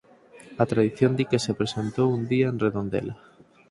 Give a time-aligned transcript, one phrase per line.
[0.61, 3.15] A tradición di que se presentou un día en Redondela.